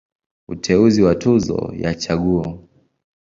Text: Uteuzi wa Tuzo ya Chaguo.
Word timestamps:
Uteuzi 0.53 0.99
wa 1.05 1.15
Tuzo 1.21 1.59
ya 1.83 1.91
Chaguo. 2.01 2.47